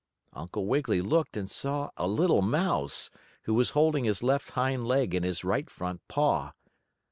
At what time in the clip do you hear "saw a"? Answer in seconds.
1.47-2.07